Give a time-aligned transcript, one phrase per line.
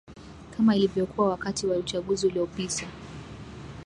[0.57, 2.87] kama ilivyokuwa wakati wa uchaguzi uliopita